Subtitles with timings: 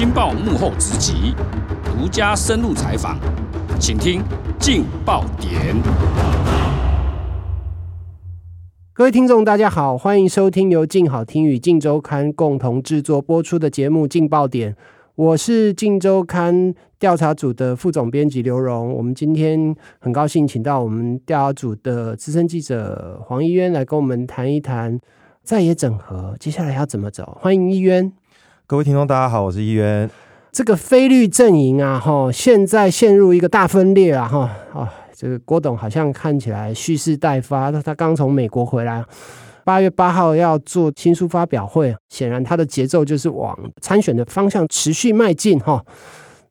[0.00, 1.34] 镜报幕后直击，
[1.84, 3.18] 独家深入采访，
[3.78, 4.22] 请听
[4.58, 5.76] 劲爆点。
[8.94, 14.72] 各位听众，大家好，欢迎收听由镜好听与镜周刊共同制作播出的节目《劲爆点》，
[15.16, 18.94] 我是镜周刊调查组的副总编辑刘荣。
[18.94, 24.98] 我们今天很高兴请到我们调查组的资深记者黄一渊来跟我们谈一谈
[25.42, 27.36] 在野整合接下来要怎么走。
[27.38, 28.10] 欢迎一渊。
[28.70, 30.08] 各位听众，大家好，我是一渊。
[30.52, 34.94] 这个非绿阵营啊，哈，现在陷入一个大分裂啊，哈，啊。
[35.12, 39.04] 这个郭董好像看起来蓄势待发，他他刚从美国回来，
[39.64, 45.84] 八月八号要做新书发表会，显然他的节奏就是往参选的方向持续迈进哈。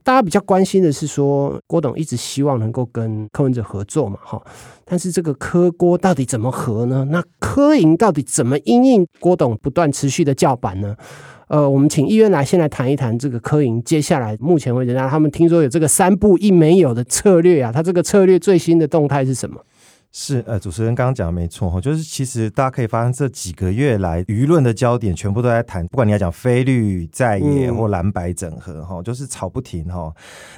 [0.03, 4.41] 大家比较关心的是说，郭董一直希望能够跟柯文哲合作嘛哈，
[4.83, 7.07] 但是这个柯郭到底怎么合呢？
[7.11, 10.93] 那柯营到底怎么因应郭董不断持续的叫板呢？
[11.49, 19.59] 呃，我们请议员来先来谈一谈这个科营接下来目前为止，让他们听说有这个三步一没有的策略啊，他这个策略最新的动态是什么？
[20.11, 30.11] 是呃，主持人刚刚讲的没错哈，就是其实大家可以发现这几个月来舆论的焦点全部都在谈，不管你要讲非绿在野或蓝白整合哈，就是吵不停哈。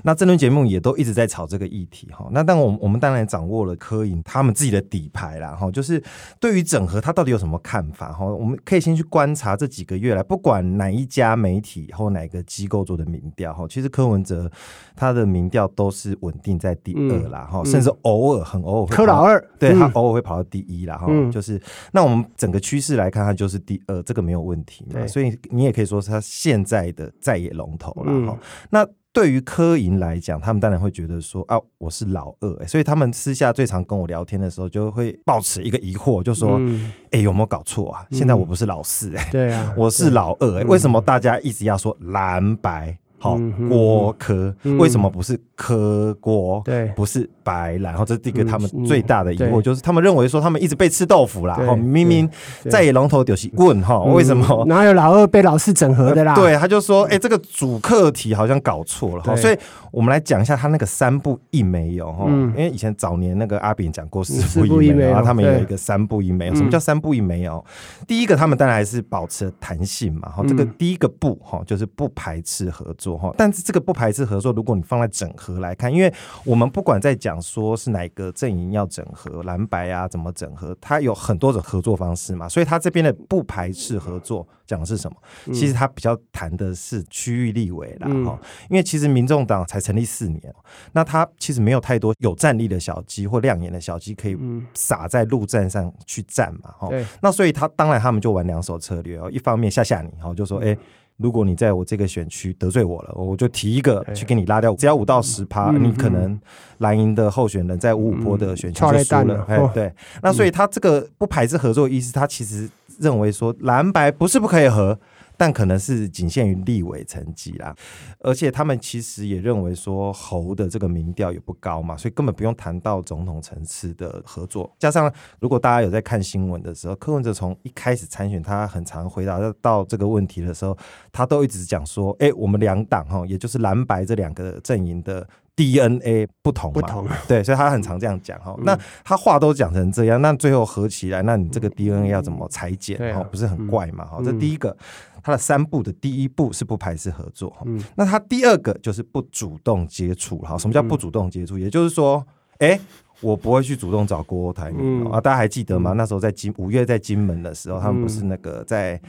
[0.03, 2.29] 那这轮节目也都一直在吵这个议题哈。
[2.31, 6.01] 那但我们我们当然掌握了柯颖他们自己的底牌啦哈，就是
[6.39, 8.25] 对于整合他到底有什么看法哈？
[8.25, 14.49] 我们可以先去观察这几个月来，不管哪一家媒体或哪个机构做的民调哈，其实柯文哲
[14.95, 19.40] 他的民调都是稳定在第二啦哈，甚至偶尔很偶尔柯老二。
[19.59, 21.61] 对，它偶尔会跑到第一啦，哈、嗯，就是
[21.91, 25.05] 那我们整个趋势来看，它就是第二，这个没有问题嘛。
[25.07, 28.39] 所以你也可以说是他现在的在野龙头了哈、嗯。
[28.69, 38.07] 那对于科银来讲，他们当然会觉得说啊，我是老二、欸，所以他们私下最常跟我聊天的时候，就会抱持一个疑惑，就说，哎、嗯欸，有没有搞错啊？
[38.11, 42.97] 现在我不是老四、欸，哎、嗯，对啊，我是老二、欸，哎，为什么大家一直要说蓝白？
[43.21, 46.59] 好，郭柯为什么不是科锅？
[46.65, 47.93] 对，不是白兰。
[47.93, 51.53] 然后这是第一个他们最大的疑惑，就是他们认为说他们一直被吃豆腐啦。
[51.53, 52.27] 哈，明明
[52.67, 56.33] 在野龙头就是问哈，为什么哪有老二被老四整合的啦？
[56.33, 59.35] 对，他就说，哎，这个主课题好像搞错了哈。
[59.35, 59.57] 所以
[59.91, 66.55] 我们来讲一下他那个三不一没有哈，因为以前早年那个阿炳讲过四不一没有，然后他们有一个三不一没有。
[66.55, 67.63] 什么叫三不一没有？
[68.07, 70.27] 第一个，他们当然还是保持弹性嘛。
[70.29, 73.10] 哈，这个第一个不哈，就是不排斥合作。
[73.37, 74.51] 但是这个不排斥合作。
[74.51, 76.13] 如果你放在整合来看，因为
[76.43, 82.49] 我们不管在讲说是哪个阵营要整合蓝白啊，怎么整合，它有很多种合作方式嘛。
[82.49, 85.17] 所以它这边的不排斥合作讲的是什么？
[85.53, 88.39] 其实它比较谈的是区域立委啦哈。
[88.69, 90.53] 因为其实民众党才成立四年，
[90.91, 94.37] 那它其实没有太多有战力的小鸡或亮眼的小鸡可以
[94.73, 96.89] 撒在陆战上去战嘛哈。
[97.21, 100.77] 那所以他当然他们就玩两手策略哦，一方面吓吓你哈，就说哎。
[101.21, 106.39] 如果你在我这个选区得罪我了，我就提一个去给你拉掉，只要五到十趴，你可能
[106.79, 109.45] 蓝营的候选人在五五波的选区就输了。
[109.47, 114.97] 哎，对，那所以他这个不排斥合作的意思，他其实认为说蓝白不是不可以合。
[115.41, 117.75] 但可能是仅限于立委层级啦，
[118.19, 124.71] 而且他们其实也认为说侯的这个民调也不高嘛，所以根本不用谈到总统层次的合作。
[124.77, 130.77] 加上如果大家有在看新闻的时候，柯文哲从一开始参选，他很常回答到这个问题的时候，
[131.11, 135.27] 他都一直讲说：“哎，我们两党哈，也就是蓝白这两个阵营的
[135.61, 138.55] DNA 不同嘛，不同，对，所以他很常这样讲哈。
[138.63, 142.97] 那他话都讲成这样，那最后合起来，那你这个 DNA 要怎么裁剪？
[143.13, 144.05] 哈，不是很怪嘛？
[144.05, 144.75] 哈，这第一个。”
[145.23, 151.59] 他的三步的第一步是不排斥合作，嗯，那他第二个就是不主动接触，哈，什么叫不主动接触？
[151.59, 152.25] 也就是说，
[152.57, 152.81] 哎、欸。
[153.21, 155.21] 我不会去主动找郭台铭、嗯、啊！
[155.21, 155.93] 大家还记得吗？
[155.93, 158.99] 嗯、那时候在金五月在金门的时候，嗯、他们不是那个在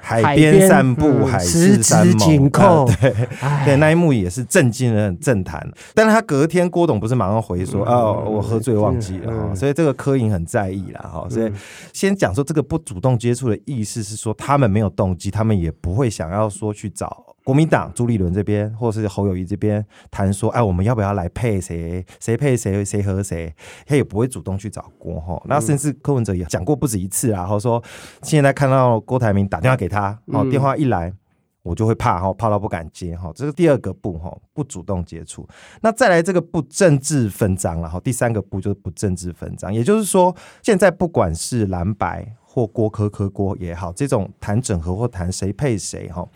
[0.00, 2.50] 海边散步，海誓山盟，
[3.00, 3.14] 对
[3.64, 5.66] 对，那一幕也是震惊了政坛。
[5.94, 9.32] 但是他隔天郭董不是马上回说：“嗯、哦，我喝醉忘记了。
[9.32, 11.26] 嗯嗯”所以这个柯颖很在意了哈。
[11.30, 11.52] 所以
[11.92, 17.24] 先讲说这个不主动接触的意思是说，他们没有动机，他们也不会想要说去找。
[17.44, 22.06] 国民党朱立伦这边，或者是侯友谊这边谈说，哎，我们要不要来配谁？
[22.22, 22.84] 谁配谁？
[22.84, 23.52] 谁和谁？
[23.84, 25.42] 他也不会主动去找郭哈。
[25.46, 27.82] 那甚至柯文哲也讲过不止一次啊，然后说
[28.22, 31.12] 现在看到郭台铭打电话给他，哦，电话一来
[31.62, 33.32] 我就会怕哈，怕到不敢接哈。
[33.34, 35.46] 这是第二个不哈，不主动接触。
[35.80, 38.00] 那再来这个不政治分赃了哈。
[38.00, 46.26] 第三个不就是不政治分赃，也就是说，现在不管是蓝白或郭科科郭也好，这种谈整合或谈谁配谁哈。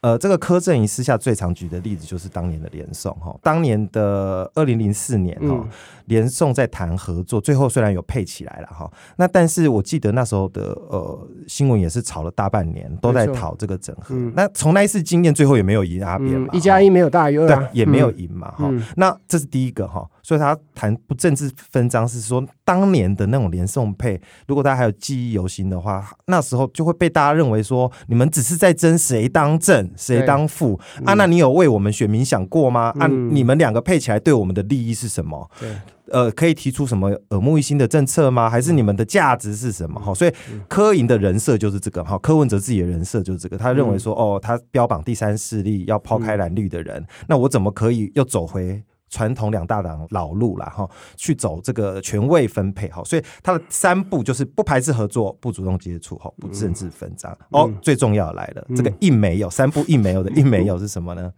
[0.00, 5.48] 呃，这个柯震宇私下最常举的例子就是当年的连宋哈，当年的二零零四年哈。
[5.48, 5.68] 嗯
[6.10, 14.12] 连宋在谈合作，最后虽然有配起来了哈，那但是我记得那时候的呃新闻也是吵了大半年，都在讨这个整合。
[14.16, 18.68] 嗯、那从那一次经验，最后也没有赢阿扁嘛，一加一没有大于二，对，也没有赢嘛哈。
[18.72, 32.92] 嗯、那这是第一个哈，所以他谈不政治分赃是说当年的那种连宋配，如果大家还有记忆犹新的话，那时候就会被大家认为说你们只是在争谁当正谁当副啊，那你有为我们选民想过吗？
[32.94, 35.50] 嗯、啊，你们两个配起来对我们的利益是什么？
[35.58, 35.68] 对。
[36.12, 38.48] 呃，可以提出什么耳目一新的政策吗？
[38.50, 40.00] 还是你们的价值是什么？
[40.00, 40.32] 哈，所以
[40.68, 50.88] 柯营的人设就是这个哈，柯文哲自己的人设就是这个，他认为说，哦，他标榜第三势力，要抛开蓝绿的人，那我怎么可以又走回传统两大党老路了哈？
[51.16, 57.36] 去走这个权位分配哈，所以他的三步就是不排斥合作，不主动接触哈，不政治分赃。
[57.50, 61.30] 哦，最重要的来了，这个一没有三步一没有的 一没有是什么呢？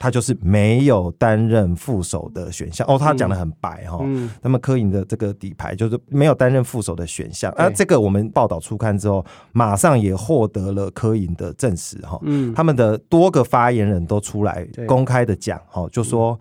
[0.00, 4.00] 他就是没有担任副手的选项哦，他讲的很白哈。
[4.02, 12.18] 嗯，那么柯营的这个底牌就是没有担任副手的选项，啊，这个我们报道初刊之后，马上也获得了柯营的证实哈。
[12.22, 16.36] 嗯，他们的多个发言人都出来公开的讲哈，就说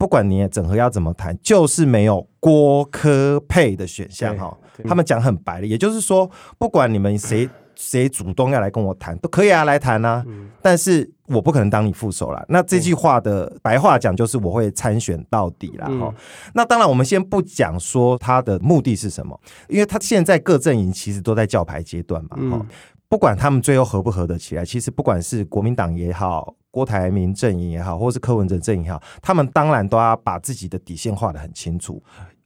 [0.00, 4.56] 不管你整合要怎么谈，就是没有郭科配的选项哈。
[4.88, 7.46] 他们讲很白的，也就是说，不管你们谁。
[7.82, 10.22] 谁主动要来跟我谈都可以啊，来谈啊。
[10.28, 12.44] 嗯、但是我不可能当你副手啦。
[12.46, 15.86] 那这句话的白话讲就是我会参选到底啦。
[15.86, 16.14] 哈、嗯，
[16.52, 22.36] 那当然我们先不讲说他的目的是什么，因为他现在各阵营其实都在叫牌阶段嘛。
[22.36, 22.66] 哈、嗯，
[23.10, 32.00] 不管他们最后合不合得起来，其实不管是国民党也好，郭台铭阵营也好，或是柯文哲阵营也好，他们当然都要把自己的底线画得很清楚。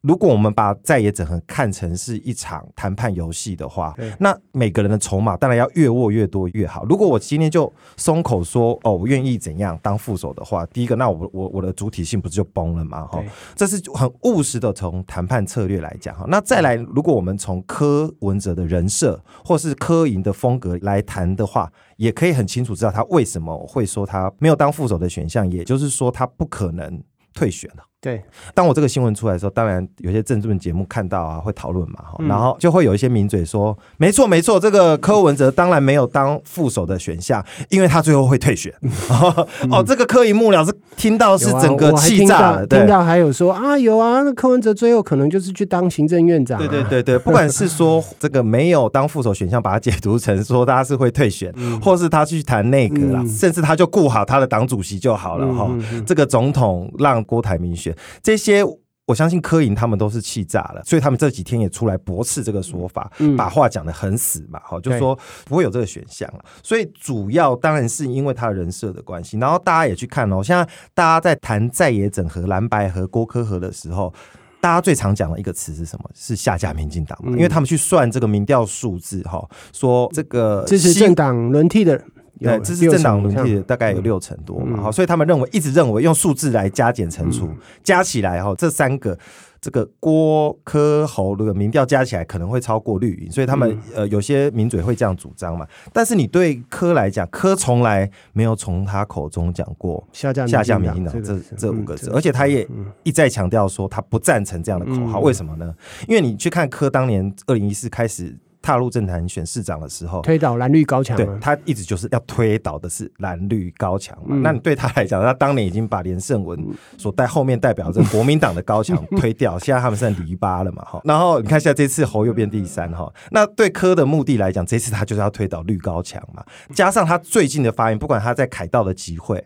[0.05, 6.85] 如果我们把在野整合看成是一场谈判游戏的话，那每个人的筹码当然要越握越多越好。
[6.85, 13.07] 如果我今天就松口说哦，我愿意怎样当副手的话，第一个，那我我我的主体性不是就崩了吗？
[13.07, 13.25] 哈，
[13.55, 16.27] 这是很务实的从谈判策略来讲哈。
[16.29, 27.03] 那再来，如果我们从柯文哲的人设或是柯营的风格来谈的话，也可以很清楚知道他为什么会说他没有当副手的选项，也就是说他不可能
[27.33, 27.83] 退选了。
[28.05, 28.23] 对，
[28.53, 38.71] 当我这个新闻出来的时候，当然有些政治节目看到啊，会讨论嘛，哈，然后就会有一些名嘴说，没错没错，这个柯文哲当然没有当副手的选项，因为他最后会退选。
[39.73, 46.59] 哦，这个柯以幕僚是听到是整个气炸了，听到还有说啊，有啊，那柯文哲最后可能就是去当行政院长。
[46.59, 51.51] 对对对对，不管是说这个没有当副手选项，把它解读成说他是会退选，
[51.81, 55.75] 或是他去谈内阁了，甚至他就顾好他的党主席就好了哈，
[56.05, 57.94] 这个总统让郭台铭选。
[58.23, 58.65] 这些
[59.07, 65.15] 我相信柯营他们都是气炸了，所以他们这几天也出来驳斥这个说法，嗯、把话讲得很死嘛，哈，就说
[65.45, 66.43] 不会有这个选项了。
[66.63, 70.65] 所以主要当然是因为他人设的关系，然后大家也去看哦，现在
[70.95, 74.11] 大家在谈在野整合蓝白和郭科和的时候，
[74.59, 76.11] 大家最常讲的一个词是什么？
[76.15, 82.03] 是下架民进党嘛，嗯、因为他们去算这个民调数字，哈，说这个支持政党轮替的。
[82.41, 87.49] 对，这是政党轮替大概有六成多嘛，好，所以他们认为一直认为用数字来加减乘除，
[87.83, 89.17] 加起来哈，这三个
[89.61, 95.67] 这个郭柯侯的民调加起来可能会超过绿营，所以他们呃有些名嘴会这样主张嘛。
[95.93, 102.67] 但是你对柯来讲，柯从来没有从他口中讲过下架下架民进党这这五个字，而且他也
[103.05, 105.21] 一再强调说他不赞成这样的口号。
[105.21, 105.75] 为什么呢？
[106.09, 108.37] 因为你去看柯当年二零一四开始。
[108.65, 114.29] 踏入政坛选市长的时候，推倒蓝绿高墙，对，他一直就是要推倒的是蓝绿高墙嘛。
[114.31, 116.59] 嗯、那你对他来讲，他当年已经把连胜文
[116.97, 120.83] 所带后面代表着国民党的高墙 推掉，现在他们剩篱笆了嘛？
[120.83, 123.13] 哈，然后你看，现在这次侯又变第三哈。
[123.31, 126.43] 那对柯的目的来讲，这次他就是要推倒绿高墙嘛。
[126.75, 129.45] 加上他最近的发言，不管他在凯道的集会。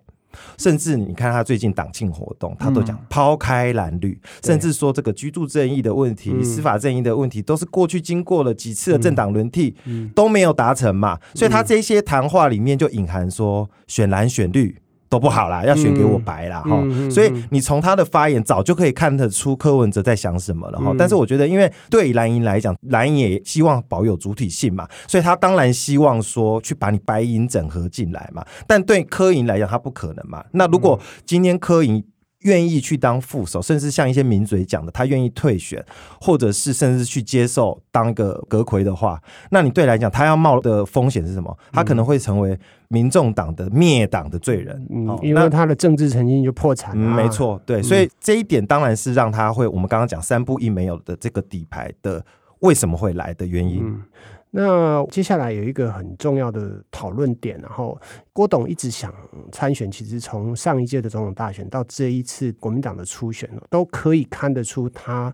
[0.56, 11.18] 甚至你看他最近党庆活动，他都讲抛开蓝绿，嗯、甚至说这个居住正义的问题、对司法正义的问题，都是过去经过了几次的政党轮替、嗯、都没有达成嘛。
[11.34, 14.76] 所以他这些谈话里面就隐含说选蓝选绿。
[15.08, 20.90] 都不好啦，要选给我白啦哈，嗯、所以你从他的发言早就可以看得出柯文哲在想什么了哈。
[20.90, 28.44] 嗯、但是我觉得，因为对蓝营来讲，蓝营也希望保有主体性嘛，所以他当然希望说去把你白银整合进来嘛。
[28.66, 30.44] 但对柯营来讲，他不可能嘛。
[30.52, 32.04] 那如果今天柯营
[32.42, 35.84] 愿意去当副手，甚至像一些名嘴讲的，他愿意退选，
[36.20, 41.56] 或者是甚至去接受当个阁魁的话，那你对来讲，他要冒的风险是什么？
[41.72, 52.24] 他可能会成为民众党的灭党的罪人，嗯，因为他的政治曾经就破产没错，对，所以这一点当然是让他会，我们刚刚讲三不一没有的这个底牌的
[52.60, 53.82] 为什么会来的原因。
[53.84, 54.02] 嗯
[54.50, 57.98] 那接下来有一个很重要的讨论点，然后
[58.32, 59.12] 郭董一直想
[59.52, 65.32] 参选，其实从上一届的总统大选到这一次国民党的初选，都可以看得出他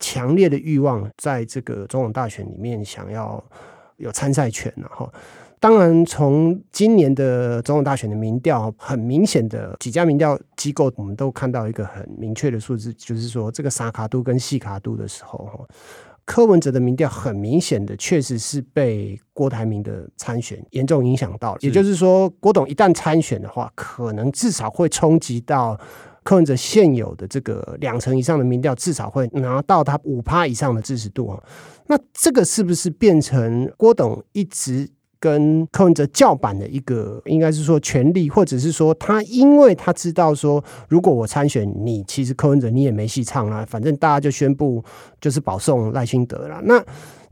[0.00, 3.42] 强烈的欲望，在这个总统大选里面想要
[3.96, 5.12] 有参赛权，然后。
[5.58, 15.66] 当然，从今年的总统大选的民调，很明显的几家民调机构，我们都看到一个很明确的数字，就是说这个三脚督跟四脚督的时候，
[16.26, 21.58] 柯文哲的民调很明显的确实是被郭台铭的参选严重影响到了。
[21.62, 25.78] 也就是说，郭董一旦参选的话，可能至少会冲击到
[26.24, 31.42] 柯文哲现有的这个两成以上的民调，至少会拿到他五趴以上的支持度啊。
[31.86, 34.90] 那这个是不是变成郭董一直？
[35.18, 44.84] 跟柯文哲叫板的一个，应该是说权力，或者是说他，因为他知道说，如果我参选，你其实柯文哲你也没戏唱啊，反正大家就宣布
[45.20, 46.60] 就是保送赖清德了。
[46.64, 46.84] 那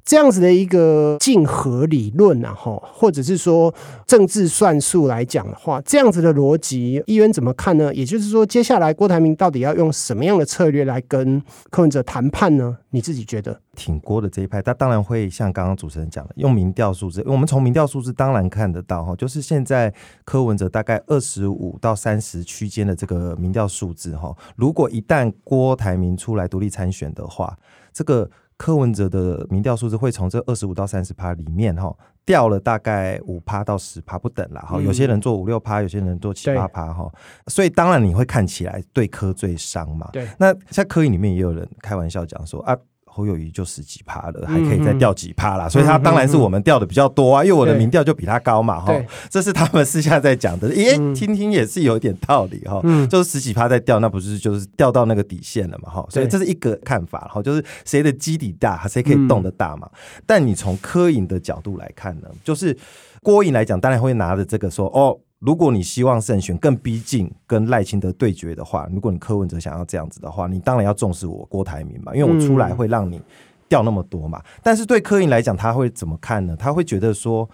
[0.04, 3.74] 这样子的一个竞合理论，然后或者是说
[4.06, 7.92] 政治算术来讲的话，这样子的逻辑，议员怎么看呢？
[7.94, 12.76] 也就是说，接下来郭台铭到底要用什么样的策略来跟柯文哲谈判呢？
[12.90, 13.58] 你自己觉得？
[13.74, 17.24] 挺郭的这一派，他当然会像刚刚主持人讲的，用民调数字。
[17.26, 19.92] 我们从民调数字当然看得到哈，就是现在
[20.26, 24.36] 柯文哲大概二十五到三十区间的这个民调数字哈。
[24.54, 27.56] 如果一旦郭台铭出来独立参选的话，
[27.90, 28.30] 这个。
[28.56, 31.94] 柯文哲的民调数字会从这二十五到三十趴里面哈
[32.24, 37.12] 掉了大概五趴到十趴不等啦哈，有些人做五六趴，有些人做七八趴哈，
[37.48, 40.08] 所以当然你会看起来对柯最伤嘛。
[40.12, 42.76] 对，那在柯影里面也有人开玩笑讲说啊。
[43.16, 48.92] 侯友宜就十几趴了，还可以再掉几趴啦，嗯、所以他当然是我们掉的比较多啊，嗯、因为我的民调就比他高嘛，哈，
[49.30, 62.76] 这是他们私下在讲的，耶、嗯，听听也是有点道理哈，嗯、就是十几趴在掉，那不是就是掉到那个底线了嘛，哈，所以这是一个看法，哈，就是谁的基底大，谁可以动得大嘛，嗯、但你从柯营的角度来看呢，就是
[63.22, 65.16] 郭颖来讲，当然会拿着这个说哦。
[65.44, 73.20] 如果你希望胜选更逼近跟赖清德对决的话，如果你柯文哲想要这样子的话，你当然要重视我郭台铭嘛，因为我出来会让你
[73.68, 74.38] 掉那么多嘛。
[74.38, 76.56] 嗯、但是对柯营来讲，他会怎么看呢？
[76.56, 77.46] 他会觉得说，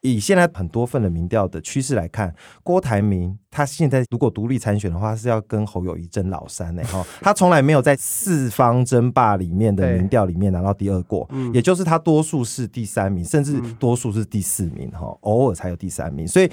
[0.00, 6.82] 以现在很多份的民调的趋势来看，郭台铭他现在如果独立参选的话，是要跟侯友谊争老三呢。
[6.86, 16.50] 哈，他从来没有在四方争霸里面的民调里面拿到第二过，对也就是他多数是第三名，甚至多数是第四名，哈，偶尔才有第三名，所以。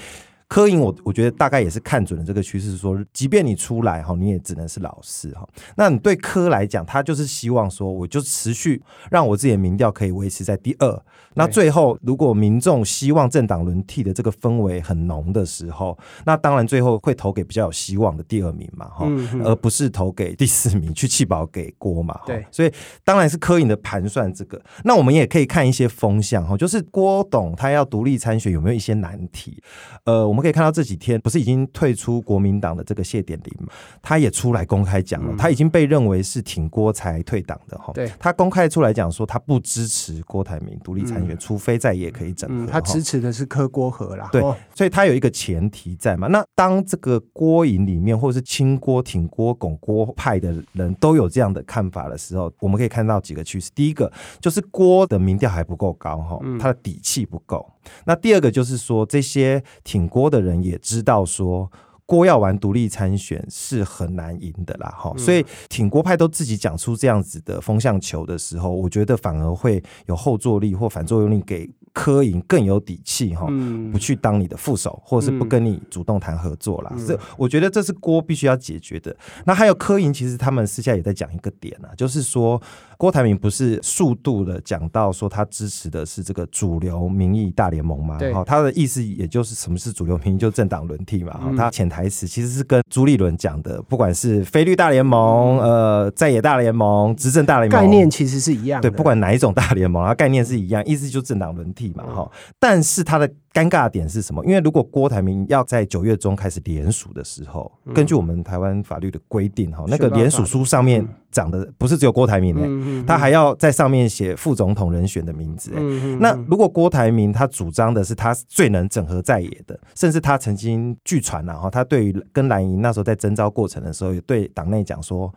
[0.48, 5.46] 柯营，我我觉得大概也是看准了这个趋势，说，即便你出来哈，你也只能是老四哈。
[5.76, 11.02] 那你对科来讲，他就是希望说，我就持续让我自己的民调可以维持在第二。
[11.34, 19.06] 那最后，如果民众希望政党轮替的这个氛围很浓的时候，那当然最后会投给比较有希望的第二名嘛哈，
[19.42, 22.20] 而不是投给第四名去弃保给郭嘛。
[22.24, 22.72] 对，所以
[23.04, 24.58] 当然是科营的盘算这个。
[24.84, 29.60] 那我们也可以看一些风向哈，就是郭董他要独立参选有没有一些难题？
[30.04, 30.35] 呃。
[30.36, 37.90] 我们可以看到这几天不是已经退出国民党的这个谢点林嘛，他也出来公开讲了，他已经被认为是挺郭才退党的哈。
[37.94, 42.70] 对，他公开出来讲说，他不支持郭台铭独立参选，除非在野可以整合。
[42.70, 44.28] 他支持的是柯郭合啦。
[44.30, 44.42] 对，
[44.74, 46.26] 所以他有一个前提在嘛。
[46.26, 53.70] 那当这个郭营里面或者是亲郭、挺郭、拱郭派的人都有这样的看法的时候，我们可以看到几个趋势。
[53.74, 57.66] 第一个就是郭的民调还不够高哈，他的底气不够。
[58.04, 61.70] 那第二个就是说，这些挺郭的人也知道说，
[62.04, 71.68] 郭要玩独立参选是很难赢的啦，哈，所以挺郭派都自己讲出这样子的风向球的时候，我觉得反而会有后坐力或反作用力给。
[71.96, 73.46] 柯营更有底气哈，
[73.90, 76.92] 不去当你的副手，或者是不跟你主动谈合作啦。
[77.06, 79.16] 这我觉得这是郭必须要解决的。
[79.46, 82.60] 那还有柯营，其实他们私下也在讲一个点啊，就是说
[82.96, 88.18] 郭台铭不是速度的讲到说他支持的是这个主流民意大联盟吗？
[88.32, 91.32] 哈，他的意思也就是什么是主流民意，就政党轮替嘛。
[91.32, 98.90] 哈，他潜台词其实是跟朱立伦讲的，不管是菲律大联盟、呃在野大联盟、执政大联盟，概念其实是一样的。
[98.90, 101.86] 对，不管哪一种大联盟，它概念是一样，意思就是政党轮替。
[101.96, 104.44] 嘛哈，但是他的尴尬点是什么？
[104.44, 115.80] 因为如果郭台铭要在九月中开始联署的时候，根据我们台湾法律的规定哈，那个联署书上面讲的不是只有郭台铭哎，他还要在上面写副总统人选的名字哎。
[116.20, 125.32] 那如果郭台铭他主张的是他最能整合在野的，甚至他曾经据传然后，他对于跟蓝营那时候在征召过程的时候，也对党内讲说。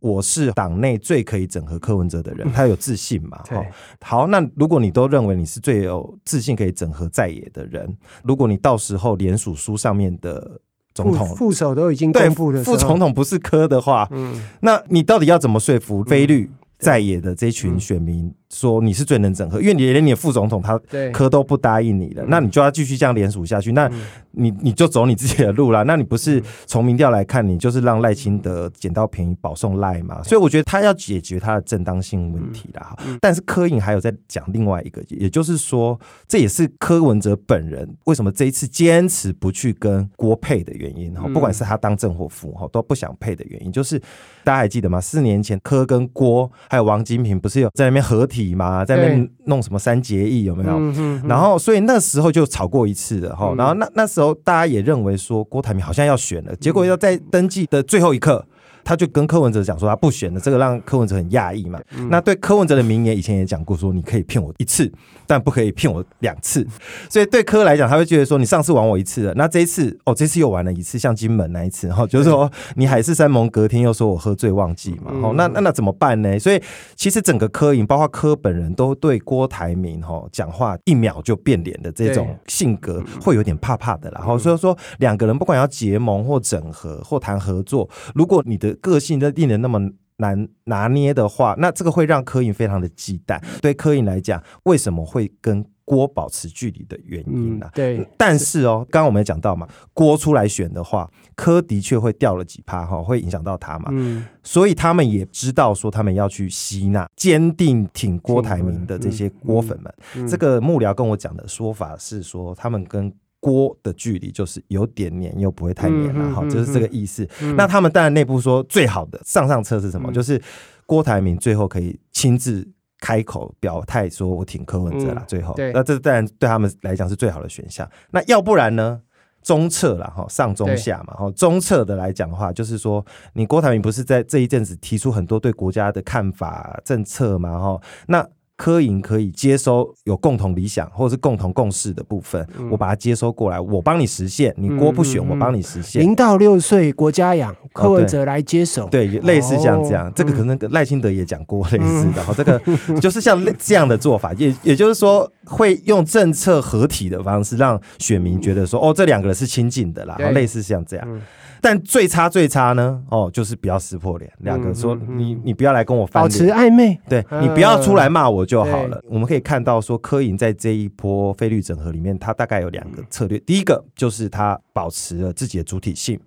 [0.00, 3.38] 我是党内最可以整合柯文哲的人，他有自信嘛？
[3.48, 3.64] 哈，
[4.00, 10.60] 好，那如果你都认为你是最有自信可以整合在野的人，如果你到时候联署书上面的
[10.94, 20.80] 总统副手都已经公布了，副总统不是柯的话，嗯，那你到底要怎么说服非律在野的这群选民说你是最能整合，因为你连你的副总统他
[21.12, 23.90] 科都不答应你了，那你就要继续这样连署下去，那
[24.32, 25.82] 你你就走你自己的路啦。
[25.82, 30.22] 那你不是从民调来看，你就是让赖清德捡到便宜保送赖嘛？
[30.22, 32.96] 所以我觉得他要解决他的正当性问题啦。
[33.20, 44.00] 但是柯印还有在讲另外一个，也就是说，这也是柯文哲本人为什么这一次坚持不去跟郭配的原因哈，不管是他当正或副哈都不想配的原因，就是
[44.48, 44.98] 大家还记得吗？
[44.98, 48.82] 四年前柯跟郭还有王金平不是有在那边合体吗？
[48.82, 50.80] 在那边弄什么三结义有没有？
[51.28, 58.42] 然后所以那时候就吵过一次的哈，然后那那时候大家也认为说郭台铭好像要选了，结果要在登记的最后一刻。
[58.88, 61.78] 他就跟柯文哲讲说他不选了，这个让柯文哲很讶异嘛。
[61.94, 64.90] 嗯、那对柯文哲的名言以前也讲过，说你可以骗我一次，
[65.26, 66.66] 但不可以骗我两次。
[67.10, 75.12] 所以对柯来讲，他会觉得说你上次玩我一次了，那这一次哦，这次又玩了一次，像金门那一次哈， 就是说你海誓山盟，隔天又说我喝醉忘记嘛。
[75.22, 76.38] 哦、嗯，那那那怎么办呢？
[76.38, 76.58] 所以
[76.96, 84.20] 其实整个柯营，包括柯本人都对郭台铭哈讲话一秒就变脸的这种性格会有点怕怕的啦。
[84.20, 89.80] 然后所以说两个人不管要结盟或整合或谈合作，如果你的个性都定得那么
[90.16, 93.40] 难拿捏的话，那这个会让柯 ING 非常的忌惮。
[93.60, 97.72] 对柯 ING 来讲，为什么会跟郭保持距离的原因呢、啊嗯？
[97.74, 103.88] 对，但是哦，刚刚我们也讲到嘛，郭出来选的话，柯的确会掉了几趴哈，会影响到他嘛。
[103.92, 109.90] 嗯，所以他们也知道说，他们要去吸纳坚定挺郭台铭的这些郭粉们。
[110.14, 117.28] 嗯嗯嗯、这个幕僚跟我讲的说法是说，他们跟郭的距离就是有点黏，又不会太黏了哈，就是这个意思。
[117.40, 120.10] 嗯、那他们当然内部说最好的上上策是什么？
[120.10, 120.40] 嗯、就是
[120.86, 122.68] 郭台铭最后可以亲自
[123.00, 125.22] 开口表态，说我挺柯文哲啦。
[125.22, 127.88] 嗯、最后，对那这当然对他们来讲是最好的选项。
[128.10, 129.00] 那要不然呢？
[129.40, 131.26] 中策了哈，上中下嘛哈。
[131.30, 133.02] 对中策的来讲的话，就是说
[133.34, 137.80] 你郭台铭不是在这一阵子提出很多对国家的看法政策嘛哈？
[138.08, 144.52] 那柯营可以接收有共同理想或者是共同共识的部分，嗯、我把它接收过来，我帮你实现。
[144.58, 146.02] 你郭不选，嗯、我帮你实现。
[146.02, 148.86] 零到六岁国家养，柯文哲来接手。
[148.86, 152.12] 哦、对，对，类似像这样，哦、这个可能赖清德也讲过类似的。
[152.16, 152.60] 然后、嗯、这个
[153.00, 160.16] 就是像这样的做法，也也就是说会用政策合体的方式，让选民觉得说，哦，这两个人是亲近的啦。
[160.18, 161.20] 然后类似像这样。
[161.58, 163.02] 嗯但最差最差呢？
[163.10, 169.02] 哦，就是不要撕破脸，两个说你你不要来跟我翻脸，保持暧昧，对，你不要出来骂我就好了。
[169.08, 176.18] 我们可以看到说，柯颖在这一波费率整合里面，他大概有两个策略，第一个就是他保持了自己的主体性。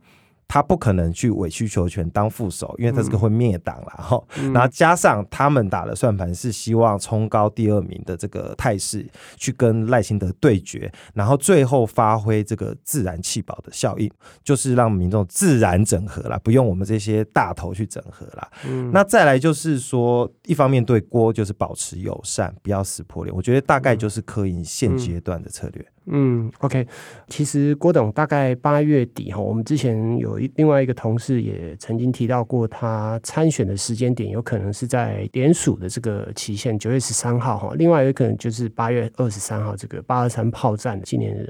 [0.51, 4.21] 他不可能去委曲求全当副手，因为他这个会灭党了哈。
[4.35, 9.05] 嗯、然后加上他们打的算盘是希望冲高第二名的这个态势，
[9.37, 14.11] 去跟赖清德对决，然后最后发挥这个自然气保的效应，
[14.43, 18.45] 就是让民众自然整合了，不用我们这些大头去整合了。
[18.67, 23.33] 嗯、那再来就是说，一方面对郭就是保持友善，不要撕破脸。
[23.33, 25.81] 我觉得大概就是柯 ING 现阶段的策略。
[25.81, 26.87] 嗯嗯，OK，
[27.27, 41.47] 其实郭董大概八月底哈，我们之前有另外一个同事也曾经提到过，他参选的时间点有可能是在联署的这个期限九月十三号哈，另外有可能就是八月二十三号这个八二三炮战的纪念日，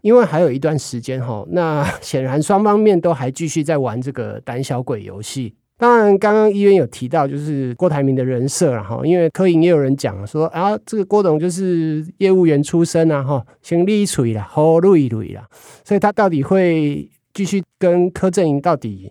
[0.00, 5.54] 因为还有一段时间哈，那显然双方面都还继续在玩这个胆小鬼游戏。
[5.80, 15.42] 当然，刚刚医院有提到，就是郭台铭的人设了哈，因为柯营也有人讲说啊，这个郭董就是业务员出身啊哈，先立锤了，好录一录了，
[15.82, 19.10] 所以他到底会继续跟柯震营到底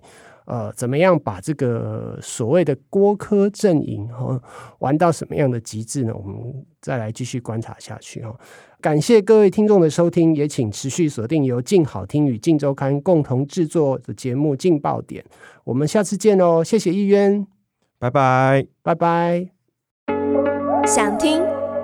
[0.50, 4.42] 呃怎么样把这个所谓的郭科阵营哈
[4.80, 6.12] 玩到什么样的极致呢？
[6.14, 6.36] 我们
[6.82, 8.36] 再来继续观察下去哈。
[8.82, 15.24] 感谢各位听众的收听，也请持续锁定由静好听与静周刊共同制作的节目《镜爆点》，
[15.66, 16.64] 我们下次见哦！
[16.64, 17.46] 谢谢议员，
[18.00, 19.50] 拜拜，拜拜。
[20.88, 21.44] 想听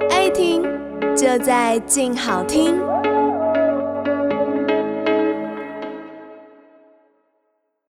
[0.10, 0.64] 爱听，
[1.16, 2.95] 就在静好听。